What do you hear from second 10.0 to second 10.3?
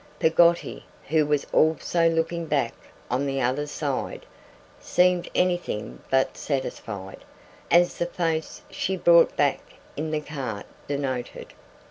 the